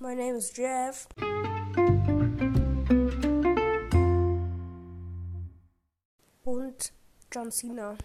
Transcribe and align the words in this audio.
My 0.00 0.14
name 0.14 0.34
is 0.36 0.50
Jeff. 0.50 1.06
Und 6.44 6.92
John 7.30 7.50
Cena. 7.52 7.96